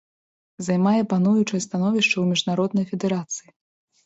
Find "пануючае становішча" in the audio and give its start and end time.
1.11-2.13